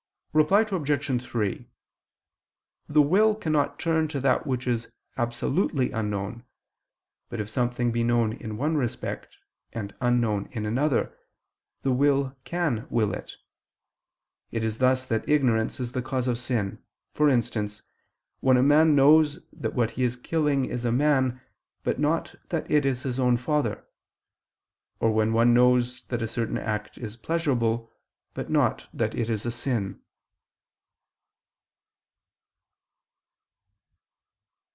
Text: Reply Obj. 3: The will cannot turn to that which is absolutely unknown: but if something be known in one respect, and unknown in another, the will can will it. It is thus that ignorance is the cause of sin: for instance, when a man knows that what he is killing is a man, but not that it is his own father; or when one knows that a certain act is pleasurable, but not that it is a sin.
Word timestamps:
Reply 0.33 0.61
Obj. 0.61 1.21
3: 1.21 1.67
The 2.87 3.01
will 3.01 3.35
cannot 3.35 3.77
turn 3.77 4.07
to 4.07 4.21
that 4.21 4.47
which 4.47 4.65
is 4.65 4.89
absolutely 5.17 5.91
unknown: 5.91 6.45
but 7.27 7.41
if 7.41 7.49
something 7.49 7.91
be 7.91 8.01
known 8.01 8.31
in 8.31 8.55
one 8.55 8.77
respect, 8.77 9.37
and 9.73 9.93
unknown 9.99 10.47
in 10.53 10.65
another, 10.65 11.17
the 11.81 11.91
will 11.91 12.33
can 12.45 12.87
will 12.89 13.13
it. 13.13 13.35
It 14.51 14.63
is 14.63 14.77
thus 14.77 15.05
that 15.09 15.27
ignorance 15.27 15.81
is 15.81 15.91
the 15.91 16.01
cause 16.01 16.29
of 16.29 16.37
sin: 16.39 16.81
for 17.11 17.27
instance, 17.27 17.81
when 18.39 18.55
a 18.55 18.63
man 18.63 18.95
knows 18.95 19.39
that 19.51 19.73
what 19.73 19.91
he 19.91 20.03
is 20.05 20.15
killing 20.15 20.63
is 20.63 20.85
a 20.85 20.93
man, 20.93 21.41
but 21.83 21.99
not 21.99 22.35
that 22.47 22.71
it 22.71 22.85
is 22.85 23.03
his 23.03 23.19
own 23.19 23.35
father; 23.35 23.85
or 25.01 25.11
when 25.11 25.33
one 25.33 25.53
knows 25.53 26.05
that 26.07 26.21
a 26.21 26.25
certain 26.27 26.57
act 26.57 26.97
is 26.97 27.17
pleasurable, 27.17 27.91
but 28.33 28.49
not 28.49 28.87
that 28.93 29.13
it 29.13 29.29
is 29.29 29.45
a 29.45 29.51
sin. 29.51 29.99